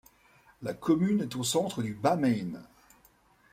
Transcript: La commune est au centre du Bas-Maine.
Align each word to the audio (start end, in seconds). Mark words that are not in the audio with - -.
La 0.63 0.73
commune 0.73 1.21
est 1.21 1.35
au 1.35 1.43
centre 1.43 1.83
du 1.83 1.93
Bas-Maine. 1.93 2.63